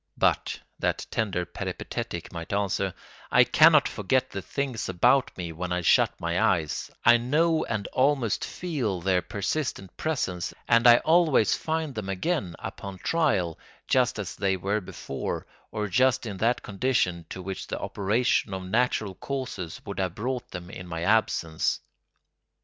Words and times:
"But," 0.17 0.59
that 0.79 1.05
tender 1.11 1.45
Peripatetic 1.45 2.33
might 2.33 2.51
answer, 2.51 2.95
"I 3.29 3.43
cannot 3.43 3.87
forget 3.87 4.31
the 4.31 4.41
things 4.41 4.89
about 4.89 5.29
me 5.37 5.51
when 5.51 5.71
I 5.71 5.81
shut 5.81 6.19
my 6.19 6.41
eyes: 6.41 6.89
I 7.05 7.17
know 7.17 7.65
and 7.65 7.85
almost 7.89 8.43
feel 8.43 8.99
their 8.99 9.21
persistent 9.21 9.95
presence, 9.97 10.55
and 10.67 10.87
I 10.87 10.97
always 10.97 11.53
find 11.55 11.93
them 11.93 12.09
again, 12.09 12.55
upon 12.57 12.97
trial, 12.97 13.59
just 13.87 14.17
as 14.17 14.35
they 14.35 14.57
were 14.57 14.81
before, 14.81 15.45
or 15.69 15.87
just 15.87 16.25
in 16.25 16.37
that 16.37 16.63
condition 16.63 17.27
to 17.29 17.39
which 17.43 17.67
the 17.67 17.79
operation 17.79 18.55
of 18.55 18.63
natural 18.63 19.13
causes 19.13 19.81
would 19.85 19.99
have 19.99 20.15
brought 20.15 20.49
them 20.49 20.71
in 20.71 20.87
my 20.87 21.03
absence. 21.03 21.79